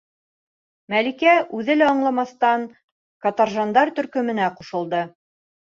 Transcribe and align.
Мәликә 0.93 1.35
үҙе 1.57 1.75
лә 1.77 1.89
аңламаҫтан 1.95 2.65
каторжандар 3.27 3.95
төркөмөнә 4.01 4.53
ҡушылды. 4.59 5.05